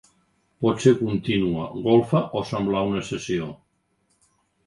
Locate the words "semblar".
2.53-2.83